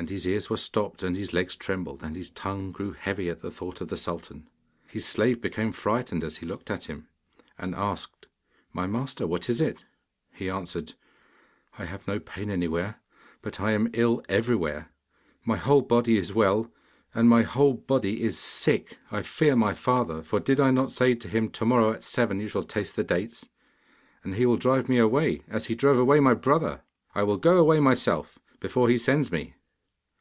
[0.00, 3.42] And his ears were stopped, and his legs trembled, and his tongue grew heavy at
[3.42, 4.46] the thought of the sultan.
[4.86, 7.08] His slave became frightened as he looked at him,
[7.58, 8.28] and asked,
[8.72, 9.84] 'My master, what is it?'
[10.30, 10.94] He answered,
[11.80, 13.00] 'I have no pain anywhere,
[13.42, 14.92] but I am ill everywhere.
[15.44, 16.70] My whole body is well,
[17.12, 21.16] and my whole body is sick I fear my father, for did I not say
[21.16, 23.48] to him, "To morrow at seven you shall taste the dates"?
[24.22, 26.82] And he will drive me away, as he drove away my brother!
[27.16, 29.54] I will go away myself, before he sends me.